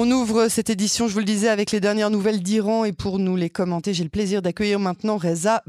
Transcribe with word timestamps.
On 0.00 0.12
ouvre 0.12 0.46
cette 0.46 0.70
édition, 0.70 1.08
je 1.08 1.12
vous 1.12 1.18
le 1.18 1.24
disais, 1.24 1.48
avec 1.48 1.72
les 1.72 1.80
dernières 1.80 2.10
nouvelles 2.10 2.40
d'Iran 2.40 2.84
et 2.84 2.92
pour 2.92 3.18
nous 3.18 3.34
les 3.34 3.50
commenter, 3.50 3.94
j'ai 3.94 4.04
le 4.04 4.10
plaisir 4.10 4.42
d'accueillir 4.42 4.78
maintenant 4.78 5.16
Reza 5.16 5.64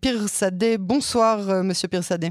Pirsadeh. 0.00 0.78
Bonsoir, 0.78 1.50
euh, 1.50 1.62
monsieur 1.64 1.88
Pirsadeh. 1.88 2.30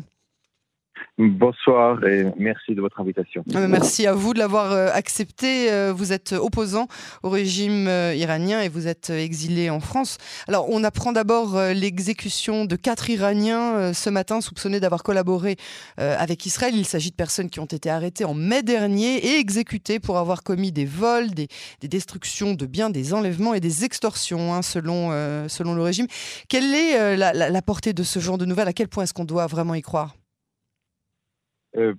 Bonsoir 1.18 2.04
et 2.06 2.26
merci 2.40 2.74
de 2.74 2.82
votre 2.82 3.00
invitation. 3.00 3.44
Euh, 3.56 3.68
merci 3.68 4.08
à 4.08 4.13
vous 4.13 4.34
de 4.34 4.40
l'avoir 4.40 4.72
euh, 4.72 4.90
accepté. 4.92 5.72
Euh, 5.72 5.94
vous 5.94 6.13
êtes 6.13 6.34
opposant 6.34 6.88
au 7.22 7.29
régime 7.29 7.88
iranien 8.15 8.62
et 8.62 8.70
vous 8.70 8.88
êtes 8.88 9.10
exilé 9.12 9.69
en 9.69 9.79
France. 9.79 10.18
Alors, 10.47 10.68
on 10.69 10.83
apprend 10.83 11.12
d'abord 11.12 11.60
l'exécution 11.76 12.65
de 12.65 12.76
quatre 12.76 13.10
Iraniens 13.10 13.94
ce 13.94 14.10
matin 14.10 14.42
soupçonnés 14.42 14.79
d'avoir 14.79 15.04
collaboré 15.04 15.58
avec 15.97 16.45
Israël. 16.45 16.73
Il 16.76 16.86
s'agit 16.86 17.12
de 17.12 17.16
personnes 17.16 17.49
qui 17.49 17.59
ont 17.59 17.66
été 17.66 17.90
arrêtées 17.90 18.26
en 18.26 18.34
mai 18.34 18.63
dernier 18.63 19.18
et 19.18 19.40
exécutées 19.40 19.99
pour 19.99 20.18
avoir 20.18 20.44
commis 20.44 20.72
des 20.72 20.86
vols, 20.86 21.31
des, 21.31 21.48
destructions 21.84 22.54
de 22.54 22.66
biens, 22.66 22.90
des 22.90 23.13
enlèvements 23.13 23.54
et 23.54 23.60
des 23.60 23.86
extorsions, 23.86 24.54
hein, 24.54 24.62
selon, 24.62 25.12
selon 25.48 25.74
le 25.74 25.82
régime. 25.82 26.08
Quelle 26.49 26.74
est 26.74 27.18
la 27.18 27.62
portée 27.62 27.94
de 27.94 28.04
ce 28.04 28.20
genre 28.20 28.38
de 28.38 28.46
nouvelles? 28.46 28.68
À 28.68 28.74
quel 28.74 28.88
point 28.88 29.04
est-ce 29.04 29.13
qu'on 29.13 29.26
doit 29.26 29.48
vraiment 29.48 29.76
y 29.76 29.82
croire? 29.82 30.16
Euh, 31.78 31.94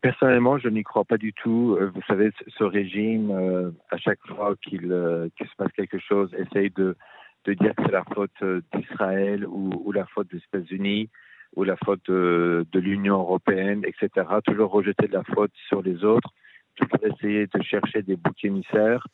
personnellement, 0.00 0.58
je 0.58 0.68
n'y 0.68 0.82
crois 0.82 1.04
pas 1.04 1.16
du 1.16 1.32
tout. 1.32 1.76
Euh, 1.78 1.92
vous 1.94 2.02
savez, 2.08 2.32
ce 2.48 2.64
régime, 2.64 3.30
euh, 3.30 3.70
à 3.90 3.96
chaque 3.96 4.18
fois 4.26 4.56
qu'il 4.56 4.80
se 4.80 5.56
passe 5.56 5.70
quelque 5.76 5.98
chose, 5.98 6.34
essaye 6.34 6.70
de, 6.70 6.96
de 7.44 7.54
dire 7.54 7.72
que 7.76 7.84
c'est 7.84 7.92
la 7.92 8.04
faute 8.14 8.32
d'Israël 8.74 9.46
ou, 9.46 9.70
ou, 9.84 9.92
la 9.92 10.06
faute 10.06 10.28
des 10.32 10.38
États-Unis 10.38 11.08
ou 11.54 11.62
la 11.62 11.76
faute 11.84 12.00
de, 12.08 12.66
de 12.72 12.80
l'Union 12.80 13.18
européenne, 13.20 13.84
etc. 13.84 14.26
Toujours 14.44 14.72
rejeter 14.72 15.06
de 15.06 15.12
la 15.12 15.22
faute 15.22 15.52
sur 15.68 15.82
les 15.82 16.02
autres, 16.02 16.30
toujours 16.74 16.98
essayer 17.04 17.46
de 17.46 17.62
chercher 17.62 18.02
des 18.02 18.16
boucs 18.16 18.44
émissaires, 18.44 19.06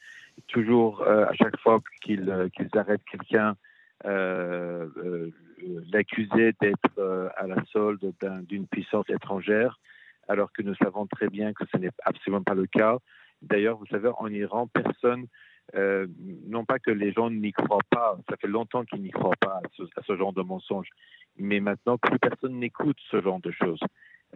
toujours 0.47 1.03
à 1.07 1.35
chaque 1.35 1.59
fois 1.59 1.81
qu'ils 2.01 2.31
arrêtent 2.75 3.05
quelqu'un, 3.11 3.57
l'accuser 5.93 6.53
d'être 6.61 7.33
à 7.37 7.49
la 7.49 7.57
solde 7.73 8.13
d'une 8.49 8.69
puissance 8.69 9.11
étrangère 9.11 9.81
alors 10.29 10.53
que 10.53 10.63
nous 10.63 10.75
savons 10.77 11.07
très 11.07 11.29
bien 11.29 11.53
que 11.53 11.65
ce 11.73 11.79
n'est 11.79 11.91
absolument 12.05 12.43
pas 12.43 12.55
le 12.55 12.67
cas. 12.67 12.99
D'ailleurs, 13.43 13.79
vous 13.79 13.87
savez, 13.87 14.11
en 14.19 14.29
Iran, 14.29 14.67
personne, 14.67 15.27
euh, 15.75 16.07
non 16.47 16.65
pas 16.65 16.79
que 16.79 16.91
les 16.91 17.13
gens 17.13 17.31
n'y 17.31 17.53
croient 17.53 17.79
pas, 17.91 18.19
ça 18.29 18.37
fait 18.37 18.49
longtemps 18.49 18.85
qu'ils 18.85 19.03
n'y 19.03 19.11
croient 19.11 19.37
pas 19.41 19.61
à 19.97 20.03
ce, 20.07 20.17
genre 20.17 20.33
de 20.33 20.43
mensonges, 20.43 20.89
mais 21.37 21.61
maintenant, 21.61 21.99
plus 21.99 22.19
personne 22.19 22.59
n'écoute 22.59 22.97
ce 23.11 23.21
genre 23.21 23.41
de 23.41 23.51
choses. 23.51 23.81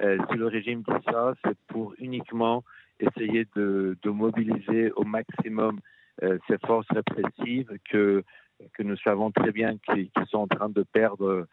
Euh, 0.01 0.19
si 0.31 0.37
le 0.37 0.47
régime 0.47 0.83
dit 0.83 1.05
ça, 1.11 1.35
c'est 1.45 1.59
pour 1.69 1.95
uniquement 1.99 2.65
essayer 3.01 3.47
de, 3.57 3.97
mobiliser 4.05 4.93
au 4.93 5.05
maximum 5.05 5.81
euh, 6.23 6.39
ces 6.49 6.59
forces 6.67 6.87
répressives 6.91 7.79
que, 7.91 8.23
que 8.75 8.83
nous 8.83 8.97
savons 8.99 9.31
très 9.31 9.53
bien 9.53 9.77
qu'ils 9.79 10.11
sont 10.29 10.39
en 10.39 10.47
train 10.47 10.69
de 10.69 10.83
perdre 10.83 11.47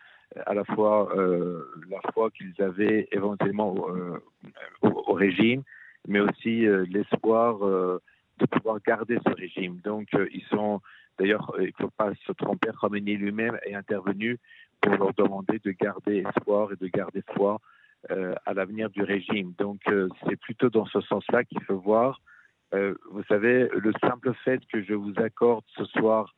à 0.45 0.53
la 0.53 0.63
fois 0.63 1.15
euh, 1.15 1.65
la 1.89 1.99
foi 2.13 2.29
qu'ils 2.31 2.53
avaient 2.61 3.07
éventuellement 3.11 3.75
euh, 3.89 4.19
au, 4.81 5.13
régime, 5.13 5.63
mais 6.07 6.19
aussi 6.19 6.65
euh, 6.65 6.85
l'espoir 6.89 7.59
de 7.59 8.45
pouvoir 8.45 8.79
garder 8.85 9.17
ce 9.25 9.33
régime. 9.33 9.79
Donc, 9.83 10.07
ils 10.31 10.43
sont, 10.45 10.81
d'ailleurs, 11.17 11.53
il 11.59 11.65
ne 11.65 11.71
faut 11.77 11.89
pas 11.89 12.11
se 12.25 12.31
tromper, 12.31 12.69
Khomeini 12.79 13.17
lui-même 13.17 13.57
est 13.65 13.73
intervenu 13.73 14.37
pour 14.81 14.93
leur 14.93 15.13
demander 15.13 15.59
de 15.59 15.71
garder 15.71 16.23
espoir 16.25 16.71
et 16.71 16.77
de 16.77 16.87
garder 16.87 17.21
foi 17.35 17.59
à 18.09 18.53
l'avenir 18.53 18.89
du 18.89 19.03
régime. 19.03 19.53
Donc, 19.57 19.81
c'est 20.25 20.37
plutôt 20.37 20.69
dans 20.69 20.85
ce 20.85 21.01
sens-là 21.01 21.43
qu'il 21.43 21.61
faut 21.63 21.79
voir. 21.79 22.21
vous 22.71 23.23
savez, 23.27 23.67
le 23.73 23.91
simple 23.99 24.33
fait 24.45 24.61
que 24.71 24.81
je 24.81 24.93
vous 24.93 25.13
accorde 25.17 25.65
ce 25.75 25.83
soir 25.83 26.33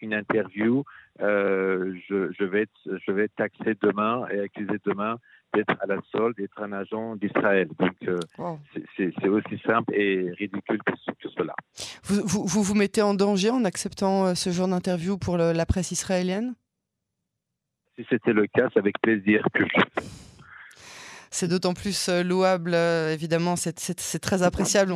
une 0.00 0.14
interview, 0.14 0.84
euh, 1.20 1.94
je, 2.08 2.44
vais 2.44 2.62
être, 2.62 2.98
je 3.06 3.12
vais 3.12 3.24
être 3.24 3.34
taxé 3.36 3.74
demain 3.80 4.26
et 4.30 4.40
accusé 4.40 4.74
demain 4.84 5.18
d'être 5.54 5.74
à 5.80 5.86
la 5.86 5.98
solde, 6.12 6.36
d'être 6.36 6.62
un 6.62 6.72
agent 6.72 7.16
d'Israël. 7.16 7.68
Donc, 7.78 7.96
euh, 8.06 8.18
c'est 8.96 9.28
aussi 9.28 9.58
simple 9.66 9.94
et 9.94 10.30
ridicule 10.32 10.82
que, 10.84 10.92
cela. 11.36 11.54
Vous, 12.04 12.22
vous, 12.24 12.62
vous 12.62 12.74
mettez 12.74 13.02
en 13.02 13.14
danger 13.14 13.50
en 13.50 13.64
acceptant 13.64 14.26
euh, 14.26 14.34
ce 14.34 14.50
genre 14.50 14.68
d'interview 14.68 15.18
pour 15.18 15.36
la 15.36 15.66
presse 15.66 15.90
israélienne? 15.90 16.54
Si 17.96 18.06
c'était 18.08 18.32
le 18.32 18.46
cas, 18.46 18.68
c'est 18.72 18.78
avec 18.78 19.00
plaisir 19.00 19.42
que 19.52 19.64
je 19.64 20.08
c'est 21.30 21.48
d'autant 21.48 21.74
plus 21.74 22.08
euh, 22.08 22.22
louable, 22.22 22.72
euh, 22.74 23.12
évidemment, 23.12 23.56
c'est 23.56 24.20
très 24.20 24.42
appréciable. 24.42 24.94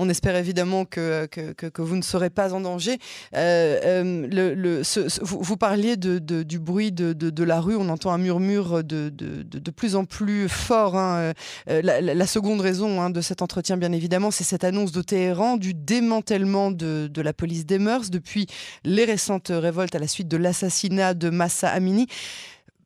On, 0.00 0.08
espère 0.08 0.36
évidemment 0.36 0.84
que, 0.84 1.26
que, 1.26 1.82
vous 1.82 1.96
ne 1.96 2.02
serez 2.02 2.30
pas 2.30 2.54
en 2.54 2.60
danger. 2.60 2.98
Euh, 3.34 4.26
le, 4.30 4.82
vous, 5.22 5.56
parliez 5.56 5.96
de, 5.96 6.18
du 6.44 6.58
bruit 6.60 6.92
de, 6.92 7.44
la 7.44 7.60
rue, 7.60 7.74
on 7.74 7.88
entend 7.88 8.12
un 8.12 8.18
murmure 8.18 8.84
de, 8.84 9.08
de 9.10 9.70
plus 9.72 9.96
en 9.96 10.04
plus 10.04 10.48
fort. 10.48 10.96
Hein. 10.96 11.32
La, 11.66 12.26
seconde 12.26 12.60
raison 12.60 13.02
hein, 13.02 13.10
de 13.10 13.20
cet 13.20 13.42
entretien, 13.42 13.76
bien 13.76 13.90
évidemment, 13.90 14.30
c'est 14.30 14.44
cette 14.44 14.62
annonce 14.62 14.92
de 14.92 15.02
Téhéran 15.02 15.56
du 15.56 15.74
démantèlement 15.74 16.70
de, 16.70 17.10
la 17.16 17.32
police 17.32 17.66
des 17.66 17.80
mœurs 17.80 18.10
depuis 18.10 18.46
les 18.84 19.04
récentes 19.04 19.50
révoltes 19.52 19.96
à 19.96 19.98
la 19.98 20.08
suite 20.08 20.28
de 20.28 20.36
l'assassinat 20.36 21.14
de 21.14 21.28
Massa 21.28 21.70
Amini 21.70 22.06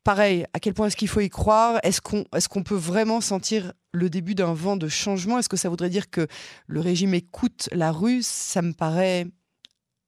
pareil, 0.03 0.45
à 0.53 0.59
quel 0.59 0.73
point 0.73 0.87
est-ce 0.87 0.97
qu'il 0.97 1.07
faut 1.07 1.21
y 1.21 1.29
croire? 1.29 1.79
Est-ce 1.83 2.01
qu'on 2.01 2.25
est 2.35 2.47
qu'on 2.47 2.63
peut 2.63 2.75
vraiment 2.75 3.21
sentir 3.21 3.73
le 3.93 4.09
début 4.09 4.35
d'un 4.35 4.53
vent 4.53 4.77
de 4.77 4.87
changement? 4.87 5.39
Est-ce 5.39 5.49
que 5.49 5.57
ça 5.57 5.69
voudrait 5.69 5.89
dire 5.89 6.09
que 6.09 6.27
le 6.67 6.79
régime 6.79 7.13
écoute 7.13 7.69
la 7.71 7.91
rue? 7.91 8.21
Ça 8.21 8.61
me 8.61 8.73
paraît 8.73 9.25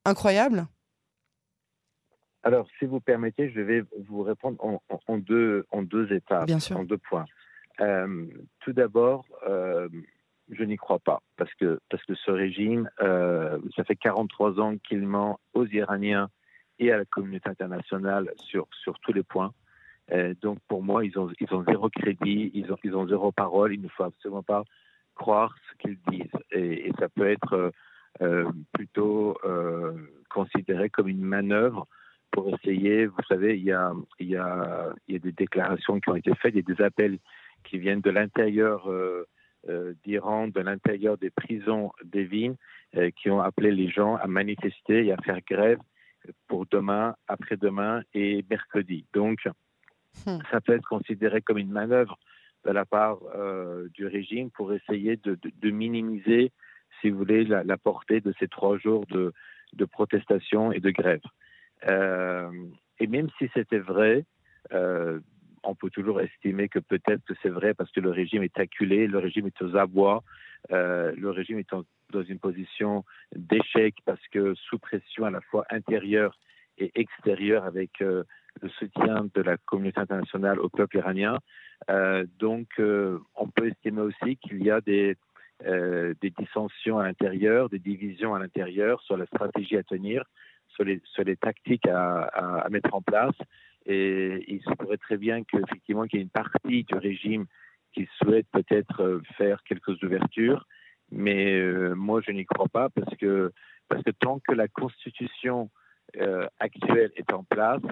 incroyable. 0.06 0.68
Alors, 2.44 2.68
si 2.78 2.86
vous 2.86 3.00
permettez, 3.00 3.50
je 3.50 3.60
vais 3.60 3.84
vous 4.08 4.22
répondre 4.22 4.58
en, 4.62 5.18
deux, 5.18 5.66
en 5.72 5.82
deux 5.82 6.14
étapes, 6.14 6.50
en 6.76 6.84
deux 6.84 7.00
points. 7.00 7.26
Euh, 7.82 8.28
tout 8.60 8.72
d'abord, 8.72 9.26
euh, 9.48 9.90
je 10.52 10.64
n'y 10.64 10.78
crois 10.78 11.00
pas, 11.00 11.24
parce 11.38 11.54
que, 11.56 11.80
parce 11.90 12.04
que 12.04 12.14
ce 12.14 12.30
régime, 12.30 12.90
euh, 13.02 13.58
ça 13.76 13.84
fait 13.84 13.96
43 13.96 14.60
ans 14.60 14.78
qu'il 14.78 15.02
ment 15.02 15.40
aux 15.54 15.66
Iraniens 15.66 16.30
et 16.78 16.92
à 16.92 16.98
la 16.98 17.06
communauté 17.06 17.50
internationale 17.50 18.32
sur, 18.38 18.68
sur 18.84 19.00
tous 19.00 19.12
les 19.12 19.24
points. 19.24 19.52
Euh, 20.12 20.34
donc 20.42 20.60
pour 20.68 20.84
moi, 20.84 21.04
ils 21.06 21.18
ont, 21.18 21.32
zéro 21.68 21.90
crédit, 21.90 22.52
ils 22.54 22.72
ont, 22.72 23.08
zéro 23.08 23.32
parole, 23.32 23.74
il 23.74 23.82
ne 23.82 23.88
faut 23.90 24.04
absolument 24.04 24.44
pas 24.44 24.64
croire 25.16 25.56
ce 25.70 25.78
qu'ils 25.78 25.98
disent. 26.10 26.32
Et, 26.52 26.92
ça 27.00 27.10
peut 27.10 27.28
être 27.28 27.54
euh, 27.54 27.72
euh, 28.22 28.52
plutôt 28.74 29.38
considéré 30.30 30.90
comme 30.90 31.08
une 31.08 31.24
manœuvre 31.24 31.88
pour 32.32 32.54
essayer, 32.54 33.06
vous 33.06 33.24
savez, 33.30 33.58
il 33.58 33.64
y, 33.64 33.72
a, 33.72 33.94
des 35.08 35.32
déclarations 35.32 36.00
qui 36.00 36.10
ont 36.10 36.16
été 36.16 36.34
faites, 36.36 36.54
il 36.54 36.58
y 36.58 36.72
a 36.72 36.76
des 36.76 36.84
appels 36.84 37.18
qui 37.64 37.78
viennent 37.78 38.02
de 38.02 38.10
l'intérieur 38.10 38.90
d'Iran, 40.04 40.50
de 40.50 40.60
l'intérieur 40.60 41.18
des 41.18 41.30
prisons 41.30 41.94
des 42.04 42.28
qui 43.16 43.30
ont 43.30 43.42
appelé 43.42 43.72
les 43.72 43.90
gens 43.90 44.16
à 44.16 44.28
manifester 44.28 45.06
et 45.06 45.14
à 45.14 45.18
faire 45.18 45.40
grève 45.50 45.80
pour 46.48 46.66
demain, 46.66 47.16
après-demain 47.28 48.04
et 48.14 48.46
mercredi. 48.50 49.06
Donc. 49.14 49.48
Ça 50.52 50.62
peut 50.62 50.74
être 50.74 50.88
considéré 50.88 51.42
comme 51.42 51.58
une 51.58 51.72
manœuvre 51.72 52.18
de 52.66 52.72
la 52.72 52.86
part 52.86 53.20
euh, 53.36 53.88
du 53.94 54.08
régime 54.08 54.50
pour 54.50 54.74
essayer 54.74 55.18
de, 55.18 55.70
minimiser, 55.70 56.52
si 57.00 57.10
vous 57.10 57.20
voulez, 57.20 57.44
la, 57.46 57.78
portée 57.78 58.22
de 58.22 58.34
ces 58.40 58.48
trois 58.48 58.78
jours 58.78 59.06
de, 59.08 59.34
protestation 59.86 60.72
et 60.72 60.80
de 60.80 60.90
grève. 60.90 61.22
Euh, 61.88 62.50
et 63.00 63.08
même 63.08 63.30
si 63.38 63.50
c'était 63.54 63.80
vrai, 63.80 64.26
euh, 64.74 65.20
on 65.64 65.76
peut 65.76 65.90
toujours 65.90 66.22
estimer 66.22 66.70
que 66.70 66.80
peut-être 66.80 67.24
que 67.26 67.34
c'est 67.42 67.50
vrai 67.50 67.74
parce 67.74 67.92
que 67.92 68.00
le 68.00 68.10
régime 68.10 68.44
est 68.44 68.58
acculé, 68.60 69.08
le 69.08 69.20
régime 69.20 69.48
est 69.48 69.62
aux 69.62 69.76
abois, 69.76 70.24
le 70.70 71.30
régime 71.30 71.60
est 71.60 71.70
dans 72.12 72.24
une 72.24 72.40
position 72.40 73.04
d'échec 73.36 73.96
parce 74.06 74.26
que 74.32 74.56
sous 74.56 74.80
pression 74.80 75.26
à 75.26 75.32
la 75.32 75.42
fois 75.42 75.66
intérieure 75.70 76.40
et 76.78 76.92
extérieure 76.96 77.66
avec 77.66 78.02
le 78.62 78.70
soutien 78.70 79.28
de 79.34 79.42
la 79.42 79.58
communauté 79.58 80.00
internationale 80.00 80.60
au 80.60 80.70
peuple 80.70 80.98
iranien. 80.98 81.40
Euh, 81.90 82.26
donc, 82.40 82.68
euh, 82.80 83.20
on 83.36 83.48
peut 83.48 83.68
estimer 83.68 84.02
aussi 84.02 84.38
qu'il 84.38 84.64
y 84.64 84.72
a 84.72 84.82
des, 84.82 85.16
euh, 85.66 86.14
des 86.22 86.30
dissensions 86.32 87.00
à 87.00 87.04
l'intérieur, 87.04 87.70
des 87.70 87.80
divisions 87.80 88.34
à 88.34 88.40
l'intérieur 88.40 89.02
sur 89.02 89.18
la 89.18 89.26
stratégie 89.26 89.78
à 89.78 89.84
tenir, 89.84 90.24
sur 90.70 90.84
les, 90.84 91.38
tactiques 91.38 91.88
à, 91.88 92.24
à, 92.24 92.70
mettre 92.70 92.94
en 92.94 93.02
place. 93.02 93.36
Et 93.86 94.44
il 94.48 94.62
se 94.62 94.72
pourrait 94.72 94.98
très 94.98 95.18
bien 95.18 95.44
qu'effectivement, 95.44 96.06
qu'il 96.06 96.20
y 96.20 96.22
ait 96.22 96.26
une 96.26 96.30
partie 96.30 96.84
du 96.84 96.96
régime 96.96 97.46
qui 97.94 98.10
souhaite 98.18 98.48
peut-être 98.52 99.22
faire 99.38 99.64
quelques 99.64 100.02
ouvertures, 100.04 100.68
mais 101.12 101.62
moi, 101.96 102.20
je 102.20 102.32
n'y 102.32 102.46
crois 102.46 102.68
pas 102.68 102.90
parce 102.90 103.16
que, 103.16 103.54
parce 103.88 104.04
que 104.04 104.12
tant 104.12 104.40
que 104.40 104.52
la 104.54 104.68
constitution 104.68 105.70
actuelle 106.60 107.12
est 107.16 107.32
en 107.32 107.44
place, 107.44 107.84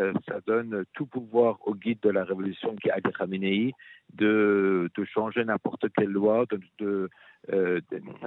euh, 0.00 0.12
ça 0.26 0.40
donne 0.46 0.84
tout 0.94 1.06
pouvoir 1.06 1.58
au 1.66 1.74
guide 1.74 2.00
de 2.02 2.10
la 2.10 2.24
révolution 2.24 2.74
qui 2.76 2.88
est 2.88 2.92
Ali 2.92 3.12
Khamenei 3.16 3.72
de, 4.14 4.90
de 4.96 5.04
changer 5.04 5.44
n'importe 5.44 5.86
quelle 5.94 6.10
loi, 6.10 6.46
de, 6.78 7.10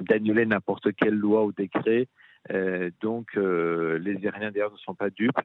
d'annuler 0.01 0.45
n'importe 0.45 0.93
quelle 0.95 1.15
loi 1.15 1.45
ou 1.45 1.51
décret. 1.51 2.07
donc, 3.01 3.35
les 3.35 4.15
Iraniens 4.23 4.51
d'ailleurs 4.51 4.71
ne 4.71 4.77
sont 4.77 4.95
pas 4.95 5.09
dupes 5.09 5.39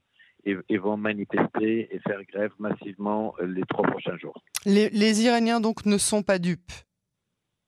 et, 0.44 0.78
vont 0.78 0.96
manifester 0.96 1.94
et 1.94 1.98
faire 2.00 2.22
grève 2.24 2.52
massivement 2.58 3.34
les 3.42 3.62
trois 3.68 3.86
prochains 3.88 4.16
jours. 4.16 4.42
Les, 4.64 5.24
Iraniens 5.24 5.60
donc 5.60 5.86
ne 5.86 5.98
sont 5.98 6.22
pas 6.22 6.38
dupes. 6.38 6.72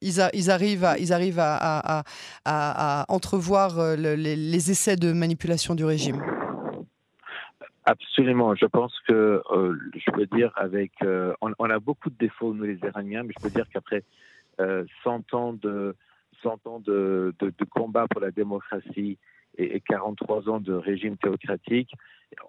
Ils 0.00 0.20
arrivent 0.50 0.84
à, 0.84 2.04
entrevoir 3.08 3.96
les, 3.96 4.70
essais 4.70 4.96
de 4.96 5.12
manipulation 5.12 5.74
du 5.74 5.84
régime. 5.84 6.20
Absolument. 7.84 8.54
Je 8.54 8.66
pense 8.66 8.94
que, 9.08 9.42
euh, 9.50 9.76
je 9.94 10.10
peux 10.12 10.26
dire, 10.26 10.52
avec, 10.56 10.92
euh, 11.02 11.34
on, 11.40 11.70
a 11.70 11.78
beaucoup 11.80 12.10
de 12.10 12.16
défauts, 12.16 12.54
nous 12.54 12.64
les 12.64 12.78
Iraniens, 12.84 13.24
mais 13.24 13.34
je 13.36 13.42
peux 13.42 13.50
dire 13.50 13.66
qu'après 13.72 14.04
100 14.58 14.64
euh, 14.64 14.86
ans, 15.32 15.52
de, 15.52 15.96
100 16.42 16.66
ans 16.66 16.80
de, 16.80 17.34
de, 17.40 17.64
combat 17.64 18.06
pour 18.08 18.20
la 18.20 18.30
démocratie 18.30 19.18
et, 19.58 19.80
43 19.80 20.48
ans 20.48 20.60
de 20.60 20.72
régime 20.72 21.16
théocratique, 21.16 21.92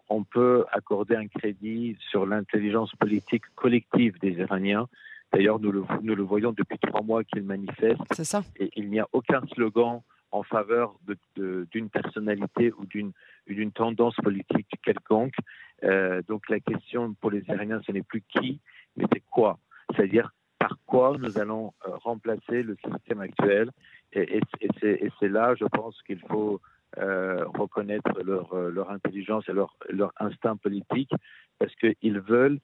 on 0.07 0.23
peut 0.23 0.65
accorder 0.71 1.15
un 1.15 1.27
crédit 1.27 1.97
sur 2.11 2.25
l'intelligence 2.25 2.91
politique 2.95 3.43
collective 3.55 4.19
des 4.19 4.33
Iraniens. 4.33 4.87
D'ailleurs, 5.33 5.59
nous 5.59 5.71
le, 5.71 5.83
nous 6.03 6.13
le 6.13 6.23
voyons 6.23 6.51
depuis 6.51 6.77
trois 6.77 7.01
mois 7.01 7.23
qu'ils 7.23 7.43
manifestent. 7.43 8.01
C'est 8.11 8.23
ça. 8.23 8.43
Et 8.59 8.69
il 8.75 8.91
n'y 8.91 8.99
a 8.99 9.07
aucun 9.13 9.41
slogan 9.53 10.03
en 10.33 10.41
faveur 10.41 10.95
d'une 11.35 11.89
personnalité 11.89 12.73
ou 12.73 12.85
d'une 12.85 13.71
tendance 13.71 14.15
politique 14.15 14.67
quelconque. 14.83 15.35
Euh, 15.83 16.23
donc 16.27 16.49
la 16.49 16.59
question 16.59 17.13
pour 17.13 17.29
les 17.29 17.43
Iraniens, 17.47 17.81
ce 17.85 17.91
n'est 17.91 18.01
plus 18.01 18.23
qui, 18.27 18.59
mais 18.97 19.05
c'est 19.13 19.23
quoi. 19.29 19.59
C'est-à-dire 19.95 20.31
par 20.57 20.75
quoi 20.87 21.15
nous 21.19 21.37
allons 21.37 21.73
euh, 21.87 21.95
remplacer 21.97 22.63
le 22.63 22.75
système 22.83 23.21
actuel. 23.21 23.69
Et, 24.13 24.41
c'est 24.79 25.29
là, 25.29 25.53
je 25.55 25.65
pense, 25.65 26.01
qu'il 26.01 26.19
faut 26.21 26.59
euh, 26.97 27.45
reconnaître 27.45 28.19
leur, 28.23 28.89
intelligence 28.89 29.47
et 29.49 29.53
leur, 29.53 29.75
instinct 30.19 30.55
politique, 30.55 31.11
parce 31.59 31.73
qu'ils 31.75 32.19
veulent 32.19 32.59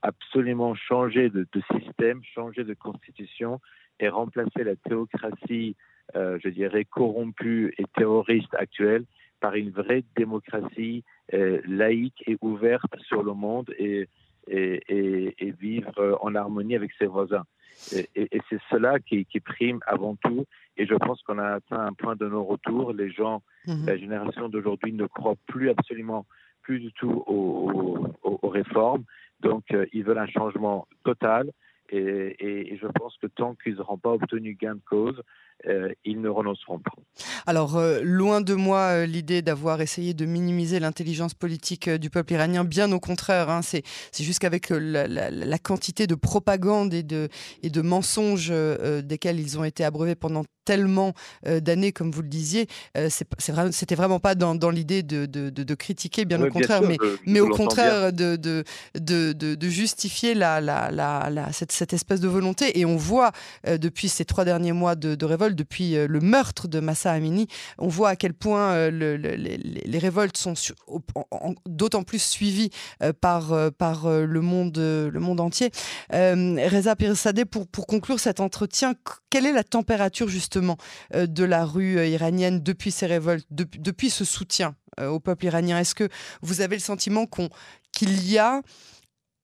absolument 0.00 0.74
changer 0.74 1.28
de, 1.28 1.46
système, 1.78 2.22
changer 2.24 2.64
de 2.64 2.74
constitution 2.74 3.60
et 4.00 4.08
remplacer 4.08 4.64
la 4.64 4.76
théocratie 4.76 5.76
je 6.14 6.48
dirais, 6.48 6.84
corrompue 6.84 7.74
et 7.78 7.84
terroriste 7.94 8.54
actuelle 8.54 9.04
par 9.40 9.54
une 9.54 9.70
vraie 9.70 10.04
démocratie 10.16 11.04
euh, 11.34 11.60
laïque 11.66 12.22
et 12.26 12.36
ouverte 12.40 12.98
sur 13.00 13.22
le 13.22 13.34
monde 13.34 13.72
et, 13.78 14.08
et, 14.48 15.50
vivre 15.60 16.18
en 16.20 16.34
harmonie 16.34 16.76
avec 16.76 16.92
ses 16.98 17.06
voisins. 17.06 17.44
Et, 17.92 18.40
c'est 18.48 18.60
cela 18.70 19.00
qui, 19.00 19.24
qui, 19.26 19.40
prime 19.40 19.80
avant 19.86 20.16
tout. 20.16 20.46
Et 20.76 20.86
je 20.86 20.94
pense 20.94 21.20
qu'on 21.22 21.38
a 21.38 21.56
atteint 21.56 21.80
un 21.80 21.92
point 21.92 22.16
de 22.16 22.26
non-retour. 22.26 22.92
Les 22.92 23.10
gens, 23.10 23.42
mhm. 23.66 23.86
la 23.86 23.96
génération 23.96 24.48
d'aujourd'hui 24.48 24.92
ne 24.92 25.06
croient 25.06 25.36
plus 25.46 25.70
absolument, 25.70 26.26
plus 26.62 26.80
du 26.80 26.92
tout 26.92 27.24
aux, 27.26 28.08
aux, 28.22 28.48
réformes. 28.48 29.04
Donc, 29.40 29.64
euh, 29.72 29.86
ils 29.92 30.04
veulent 30.04 30.18
un 30.18 30.28
changement 30.28 30.86
total. 31.04 31.50
Et, 31.90 32.36
et, 32.38 32.76
je 32.76 32.86
pense 32.86 33.16
que 33.18 33.26
tant 33.26 33.54
qu'ils 33.54 33.76
n'auront 33.76 33.98
pas 33.98 34.12
obtenu 34.12 34.54
gain 34.54 34.76
de 34.76 34.80
cause, 34.88 35.20
euh, 35.66 35.92
ils 36.04 36.20
ne 36.20 36.28
renonceront 36.28 36.78
pas. 36.78 36.92
Alors, 37.46 37.76
euh, 37.76 38.00
loin 38.02 38.40
de 38.40 38.54
moi 38.54 38.78
euh, 38.78 39.06
l'idée 39.06 39.40
d'avoir 39.40 39.80
essayé 39.80 40.12
de 40.12 40.26
minimiser 40.26 40.78
l'intelligence 40.78 41.34
politique 41.34 41.88
du 41.88 42.10
peuple 42.10 42.34
iranien, 42.34 42.62
bien 42.62 42.92
au 42.92 43.00
contraire, 43.00 43.48
hein, 43.48 43.62
c'est 43.62 43.82
juste 44.20 44.38
qu'avec 44.38 44.68
la, 44.70 45.58
quantité 45.58 46.06
de 46.06 46.14
propagande 46.14 46.92
et 46.92 47.02
de, 47.02 47.28
et 47.62 47.70
de 47.70 47.80
mensonges 47.80 48.52
desquels 49.02 49.40
ils 49.40 49.58
ont 49.58 49.64
été 49.64 49.84
abreuvés 49.84 50.14
pendant 50.14 50.44
tellement 50.64 51.14
d'années, 51.44 51.92
comme 51.92 52.10
vous 52.10 52.22
le 52.22 52.28
disiez, 52.28 52.66
c'était 53.70 53.94
vraiment 53.94 54.18
pas 54.18 54.34
dans, 54.34 54.54
dans 54.54 54.70
l'idée 54.70 55.02
de, 55.02 55.26
de, 55.26 55.48
de, 55.48 55.74
critiquer, 55.74 56.24
bien 56.24 56.42
au 56.42 56.50
contraire, 56.50 56.82
mais, 56.82 56.98
mais 57.24 57.40
au 57.40 57.48
contraire 57.48 58.12
de, 58.12 58.36
de, 58.36 59.68
justifier 59.68 60.34
la, 60.34 60.60
la, 60.60 60.90
la, 60.90 61.52
cette, 61.52 61.72
cette, 61.72 61.92
espèce 61.92 62.20
de 62.20 62.28
volonté. 62.28 62.78
Et 62.78 62.84
on 62.84 62.96
voit 62.96 63.32
depuis 63.64 64.08
ces 64.08 64.24
trois 64.24 64.44
derniers 64.44 64.72
mois 64.72 64.94
de, 64.94 65.24
révolte, 65.24 65.45
depuis 65.54 65.96
euh, 65.96 66.06
le 66.08 66.20
meurtre 66.20 66.68
de 66.68 66.80
Massa 66.80 67.12
Amini, 67.12 67.46
on 67.78 67.88
voit 67.88 68.10
à 68.10 68.16
quel 68.16 68.34
point 68.34 68.72
euh, 68.72 68.90
les, 68.90 69.98
révoltes 69.98 70.36
sont 70.36 70.54
d'autant 71.66 72.02
plus 72.02 72.22
suivies 72.22 72.70
euh, 73.02 73.12
par, 73.12 73.52
le, 73.52 74.40
monde, 74.40 74.78
le 74.78 75.20
monde 75.20 75.40
entier. 75.40 75.70
Reza 76.10 76.96
Pirzadeh, 76.96 77.44
pour, 77.44 77.66
pour 77.66 77.86
conclure 77.86 78.20
cet 78.20 78.40
entretien, 78.40 78.94
quelle 79.30 79.46
est 79.46 79.52
la 79.52 79.64
température 79.64 80.28
justement 80.28 80.76
de 81.14 81.44
la 81.44 81.64
rue 81.64 82.06
iranienne 82.08 82.62
depuis 82.62 82.90
ces 82.90 83.06
révoltes, 83.06 83.46
depuis 83.50 84.10
ce 84.10 84.24
soutien 84.24 84.74
au 85.00 85.20
peuple 85.20 85.46
iranien? 85.46 85.78
Est-ce 85.78 85.94
que 85.94 86.08
vous 86.42 86.60
avez 86.60 86.76
le 86.76 86.82
sentiment 86.82 87.26
qu'il 87.92 88.30
y 88.30 88.38
a 88.38 88.62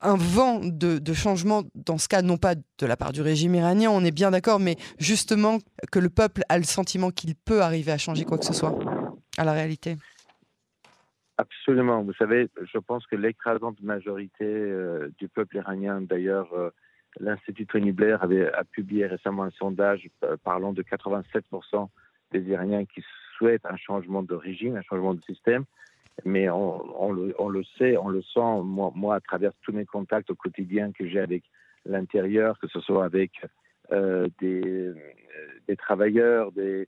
un 0.02 0.16
vent 0.16 0.60
de, 0.62 1.12
changement, 1.12 1.62
dans 1.74 1.98
ce 1.98 2.08
cas, 2.08 2.22
non 2.22 2.36
pas 2.36 2.54
de 2.54 2.86
la 2.86 2.96
part 2.96 3.12
du 3.12 3.22
régime 3.22 3.54
iranien, 3.54 3.90
on 3.90 4.04
est 4.04 4.14
bien 4.14 4.30
d'accord, 4.30 4.60
mais 4.60 4.76
justement 4.98 5.58
que 5.90 5.98
le 5.98 6.08
peuple 6.08 6.42
a 6.48 6.58
le 6.58 6.64
sentiment 6.64 7.10
qu'il 7.10 7.34
peut 7.34 7.62
arriver 7.62 7.92
à 7.92 7.98
changer 7.98 8.24
quoi 8.24 8.38
que 8.38 8.44
ce 8.44 8.52
soit 8.52 8.78
à 9.38 9.44
la 9.44 9.52
réalité 9.52 9.96
Absolument. 11.38 12.02
Vous 12.02 12.12
savez, 12.14 12.48
je 12.72 12.78
pense 12.78 13.06
que 13.06 13.16
l'écrasante 13.16 13.80
majorité 13.80 14.44
euh, 14.44 15.08
du 15.18 15.28
peuple 15.28 15.56
iranien, 15.56 16.00
d'ailleurs, 16.00 16.52
euh, 16.52 16.70
l'Institut 17.18 17.66
Tony 17.66 17.92
Blair 17.92 18.22
avait, 18.22 18.52
a 18.52 18.64
publié 18.64 19.06
récemment 19.06 19.44
un 19.44 19.50
sondage 19.50 20.08
euh, 20.24 20.36
parlant 20.44 20.72
de 20.72 20.82
87% 20.82 21.88
des 22.32 22.42
Iraniens 22.42 22.84
qui 22.84 23.02
souhaitent 23.36 23.66
un 23.66 23.76
changement 23.76 24.22
de 24.22 24.34
régime, 24.34 24.76
un 24.76 24.82
changement 24.82 25.14
de 25.14 25.22
système 25.22 25.64
mais 26.24 26.48
on, 26.50 27.12
le, 27.12 27.64
sait, 27.78 27.96
on 27.96 28.08
le 28.08 28.22
sent, 28.22 28.62
moi, 28.64 29.14
à 29.14 29.20
travers 29.20 29.52
tous 29.62 29.72
mes 29.72 29.86
contacts 29.86 30.30
au 30.30 30.34
quotidien 30.34 30.92
que 30.92 31.08
j'ai 31.08 31.20
avec 31.20 31.44
l'intérieur, 31.84 32.58
que 32.58 32.68
ce 32.68 32.80
soit 32.80 33.04
avec 33.04 33.32
euh, 33.92 34.28
euh, 34.42 34.94
des, 35.66 35.76
travailleurs, 35.76 36.52
des, 36.52 36.86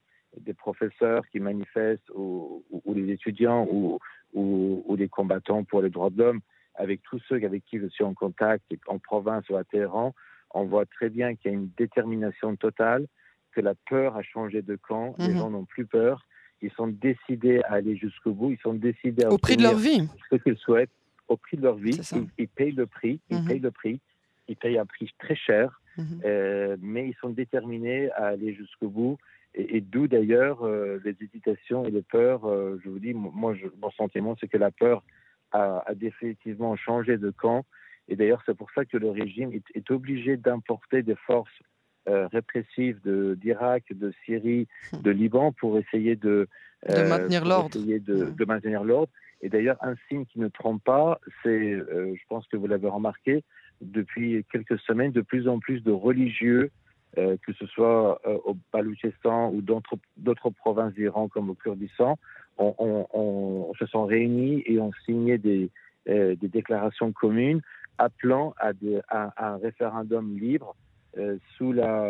professeurs 0.56 1.26
qui 1.28 1.40
manifestent, 1.40 2.10
ou, 2.14 2.64
ou, 2.70 2.94
des 2.94 3.12
étudiants, 3.12 3.66
ou, 3.70 3.98
ou, 4.32 4.96
des 4.96 5.08
combattants 5.08 5.64
pour 5.64 5.82
les 5.82 5.90
droits 5.90 6.10
de 6.10 6.18
l'homme, 6.18 6.40
avec 6.76 7.02
tous 7.02 7.20
ceux 7.28 7.42
avec 7.44 7.64
qui 7.64 7.78
je 7.78 7.86
suis 7.86 8.04
en 8.04 8.14
contact, 8.14 8.64
en 8.86 8.98
province 8.98 9.48
ou 9.48 9.56
à 9.56 9.64
Téhéran, 9.64 10.14
on 10.52 10.64
voit 10.64 10.86
très 10.86 11.08
bien 11.08 11.34
qu'il 11.34 11.50
y 11.50 11.54
a 11.54 11.56
une 11.56 11.70
détermination 11.76 12.56
totale, 12.56 13.06
que 13.52 13.60
la 13.60 13.74
peur 13.88 14.16
a 14.16 14.22
changé 14.22 14.62
de 14.62 14.76
camp, 14.76 15.14
les 15.18 15.28
mhm. 15.28 15.36
gens 15.36 15.50
n'ont 15.50 15.64
plus 15.64 15.86
peur, 15.86 16.26
ils 16.64 16.72
sont 16.72 16.88
décidés 16.88 17.60
à 17.64 17.74
aller 17.74 17.96
jusqu'au 17.96 18.32
bout, 18.32 18.52
ils 18.52 18.58
sont 18.58 18.74
décidés 18.74 19.24
à 19.24 19.30
au 19.30 19.38
prix 19.38 19.56
de 19.56 19.62
leur 19.62 19.76
vie, 19.76 20.08
ce 20.30 20.36
qu'ils 20.36 20.56
souhaitent, 20.56 20.90
au 21.28 21.36
prix 21.36 21.58
de 21.58 21.62
leur 21.62 21.76
vie. 21.76 22.00
Ils, 22.38 22.48
payent 22.48 22.72
le 22.72 22.86
prix, 22.86 23.20
ils 23.30 23.38
mhm. 23.38 23.46
payent 23.46 23.58
le 23.60 23.70
prix, 23.70 24.00
ils 24.48 24.56
payent 24.56 24.78
un 24.78 24.86
prix 24.86 25.10
très 25.18 25.36
cher, 25.36 25.80
mhm. 25.98 26.22
euh, 26.24 26.76
mais 26.80 27.08
ils 27.08 27.14
sont 27.20 27.28
déterminés 27.28 28.10
à 28.12 28.28
aller 28.28 28.54
jusqu'au 28.54 28.88
bout. 28.88 29.18
Et, 29.54 29.80
d'où 29.80 30.08
d'ailleurs 30.08 30.66
euh, 30.66 31.00
les 31.04 31.14
hésitations 31.20 31.84
et 31.84 31.90
les 31.90 32.02
peurs. 32.02 32.44
Euh, 32.46 32.80
je 32.82 32.88
vous 32.88 32.98
dis, 32.98 33.14
moi, 33.14 33.54
mon 33.80 33.90
sentiment, 33.92 34.34
c'est 34.40 34.48
que 34.48 34.58
la 34.58 34.72
peur 34.72 35.04
a, 35.52 35.84
définitivement 35.94 36.74
changé 36.74 37.18
de 37.18 37.30
camp. 37.30 37.64
Et 38.08 38.16
d'ailleurs, 38.16 38.42
c'est 38.46 38.56
pour 38.56 38.70
ça 38.72 38.84
que 38.84 38.96
le 38.96 39.10
régime 39.10 39.52
est 39.52 39.90
obligé 39.92 40.36
d'importer 40.36 41.02
des 41.02 41.14
forces 41.14 41.62
euh, 42.06 42.26
répressives 42.26 43.00
d'Irak, 43.04 43.84
de, 43.90 44.12
Syrie, 44.24 44.68
hmm. 44.92 45.00
de 45.00 45.10
Liban 45.10 45.52
pour 45.52 45.78
essayer 45.78 46.16
de, 46.16 46.48
euh, 46.90 47.08
maintenir 47.08 47.46
l'ordre. 47.46 47.78
De, 47.78 48.24
hmm. 48.24 48.34
de, 48.34 48.44
maintenir 48.44 48.84
l'ordre. 48.84 49.10
Et 49.40 49.48
d'ailleurs, 49.48 49.78
un 49.80 49.94
signe 50.08 50.26
qui 50.26 50.38
ne 50.38 50.48
trompe 50.48 50.84
pas, 50.84 51.18
c'est, 51.42 51.72
euh, 51.72 52.14
je 52.14 52.22
pense 52.28 52.46
que 52.48 52.58
vous 52.58 52.66
l'avez 52.66 52.88
remarqué, 52.88 53.42
depuis 53.80 54.44
quelques 54.52 54.78
semaines, 54.80 55.12
de 55.12 55.22
plus 55.22 55.48
en 55.48 55.58
plus 55.58 55.80
de 55.80 55.92
religieux, 55.92 56.70
que 57.16 57.52
ce 57.58 57.66
soit 57.66 58.20
au 58.44 58.56
Baloutchistan 58.72 59.52
ou 59.52 59.62
d'autres 59.62 60.50
provinces 60.50 60.94
d'Iran 60.94 61.28
comme 61.28 61.48
au 61.50 61.54
Kurdistan, 61.54 62.18
on, 62.58 63.72
se 63.78 63.86
sont 63.86 64.04
réunis 64.04 64.64
et 64.66 64.80
ont 64.80 64.90
signé 65.04 65.38
des, 65.38 65.70
des 66.06 66.48
déclarations 66.48 67.12
communes 67.12 67.60
appelant 67.98 68.54
à, 68.58 68.72
à 69.08 69.52
un 69.52 69.56
référendum 69.58 70.36
libre 70.38 70.74
euh, 70.74 70.83
sous 71.56 71.72
la 71.72 72.06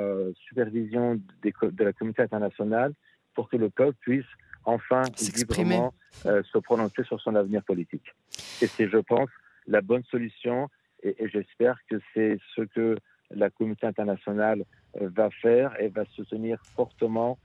supervision 0.48 1.20
de 1.42 1.84
la 1.84 1.92
communauté 1.92 2.22
internationale 2.22 2.94
pour 3.34 3.48
que 3.48 3.56
le 3.56 3.68
peuple 3.68 3.96
puisse 4.00 4.24
enfin 4.64 5.02
librement 5.36 5.92
euh, 6.26 6.42
se 6.44 6.58
prononcer 6.58 7.04
sur 7.04 7.20
son 7.20 7.34
avenir 7.34 7.62
politique. 7.64 8.14
Et 8.62 8.66
c'est, 8.66 8.88
je 8.88 8.98
pense, 8.98 9.28
la 9.66 9.80
bonne 9.80 10.04
solution 10.04 10.68
et, 11.02 11.28
j'espère 11.28 11.76
que 11.90 11.96
c'est 12.14 12.38
ce 12.54 12.62
que 12.62 12.96
la 13.30 13.50
communauté 13.50 13.86
internationale 13.86 14.64
euh, 15.00 15.10
va 15.14 15.28
faire 15.30 15.78
et 15.80 15.88
va 15.88 16.04
soutenir 16.06 16.58
fortement 16.74 17.38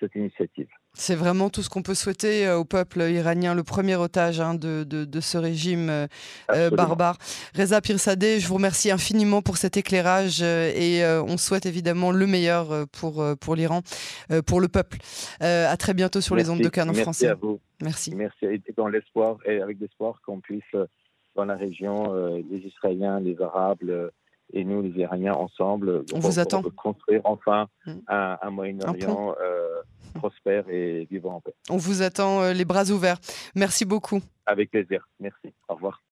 cette 0.00 0.14
initiative. 0.14 0.68
C'est 0.92 1.14
vraiment 1.14 1.50
tout 1.50 1.62
ce 1.62 1.70
qu'on 1.70 1.82
peut 1.82 1.94
souhaiter 1.94 2.46
euh, 2.46 2.58
au 2.58 2.64
peuple 2.64 3.00
iranien, 3.02 3.54
le 3.54 3.62
premier 3.62 3.94
otage 3.94 4.40
hein, 4.40 4.54
de, 4.54 4.82
de, 4.82 5.20
ce 5.20 5.38
régime 5.38 5.88
euh, 5.88 6.06
euh, 6.50 6.70
barbare. 6.70 7.16
Reza 7.56 7.80
Pirsadeh, 7.80 8.40
je 8.40 8.48
vous 8.48 8.54
remercie 8.54 8.90
infiniment 8.90 9.40
pour 9.40 9.56
cet 9.56 9.76
éclairage 9.76 10.42
et 10.42 11.02
on 11.04 11.36
souhaite 11.36 11.66
évidemment 11.66 12.10
le 12.10 12.26
meilleur 12.26 12.88
pour, 12.88 13.24
pour 13.40 13.54
l'Iran, 13.54 13.82
pour 14.46 14.60
le 14.60 14.68
peuple. 14.68 14.98
à 15.40 15.76
très 15.76 15.94
bientôt 15.94 16.20
sur 16.20 16.34
les 16.34 16.50
ondes 16.50 16.60
de 16.60 16.68
Canon 16.68 16.94
français. 16.94 17.26
Merci 17.26 17.26
à 17.26 17.34
vous. 17.34 17.60
Merci. 17.82 18.14
Merci. 18.14 18.46
Et 18.46 18.60
dans 18.76 18.88
l'espoir, 18.88 19.38
et 19.46 19.60
avec 19.60 19.78
l'espoir 19.80 20.20
qu'on 20.24 20.40
puisse, 20.40 20.62
dans 21.36 21.44
la 21.44 21.56
région, 21.56 22.14
les 22.50 22.58
Israéliens, 22.58 23.20
les 23.20 23.40
Arabes, 23.40 24.10
et 24.52 24.64
nous, 24.64 24.82
les 24.82 24.90
Iraniens, 24.90 25.34
ensemble, 25.34 26.04
on 26.12 26.18
vous 26.18 26.38
attend. 26.38 26.62
construire 26.76 27.22
enfin 27.24 27.68
mm. 27.86 27.92
un, 28.08 28.50
Moyen-Orient 28.50 29.34
prospère 30.14 30.68
et 30.68 31.06
vivant 31.10 31.36
en 31.36 31.40
paix. 31.40 31.54
On 31.68 31.76
vous 31.76 32.02
attend 32.02 32.42
euh, 32.42 32.52
les 32.52 32.64
bras 32.64 32.90
ouverts. 32.90 33.18
Merci 33.54 33.84
beaucoup. 33.84 34.20
Avec 34.46 34.70
plaisir. 34.70 35.08
Merci. 35.20 35.52
Au 35.68 35.74
revoir. 35.74 36.02